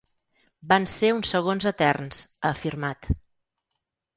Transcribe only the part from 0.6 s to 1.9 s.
Van ser uns segons